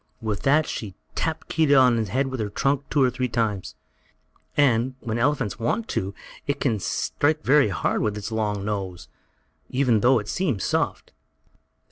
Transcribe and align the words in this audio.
With 0.19 0.41
that 0.41 0.65
she 0.67 0.95
tapped 1.13 1.47
Keedah 1.49 1.75
on 1.79 1.97
his 1.97 2.09
head 2.09 2.25
with 2.25 2.39
her 2.39 2.49
trunk 2.49 2.89
two 2.89 3.03
or 3.03 3.11
three 3.11 3.27
times, 3.27 3.75
and, 4.57 4.95
when 4.99 5.19
an 5.19 5.21
elephant 5.21 5.59
wants 5.59 5.93
to, 5.93 6.15
it 6.47 6.59
can 6.59 6.79
strike 6.79 7.43
very 7.43 7.69
hard 7.69 8.01
with 8.01 8.17
its 8.17 8.31
long 8.31 8.65
nose, 8.65 9.07
even 9.69 9.99
though 9.99 10.17
it 10.17 10.27
seems 10.27 10.63
soft. 10.63 11.11